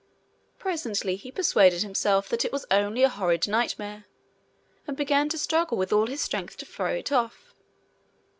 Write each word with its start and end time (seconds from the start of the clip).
Presently 0.57 1.15
he 1.15 1.29
persuaded 1.31 1.83
himself 1.83 2.27
that 2.29 2.43
it 2.43 2.51
was 2.51 2.65
only 2.71 3.03
a 3.03 3.07
horrid 3.07 3.47
nightmare, 3.47 4.05
and 4.87 4.97
began 4.97 5.29
to 5.29 5.37
struggle 5.37 5.77
with 5.77 5.93
all 5.93 6.07
his 6.07 6.21
strength 6.21 6.57
to 6.57 6.65
throw 6.65 6.95
it 6.95 7.11
off. 7.11 7.53